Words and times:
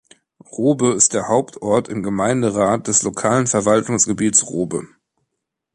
Robe 0.51 0.93
ist 0.93 1.13
der 1.13 1.27
Hauptort 1.27 1.87
im 1.87 2.01
Gemeinderat 2.01 2.87
des 2.87 3.03
lokalen 3.03 3.45
Verwaltungsgebiets 3.45 4.49
Robe. 4.49 4.87